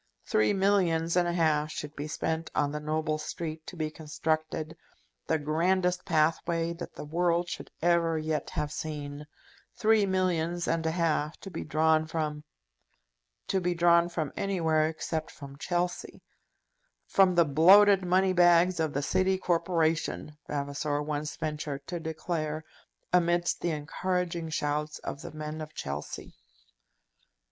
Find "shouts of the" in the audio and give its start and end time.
24.49-25.29